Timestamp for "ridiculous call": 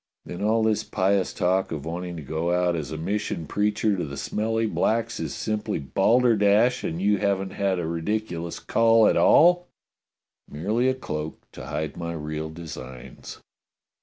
7.85-9.05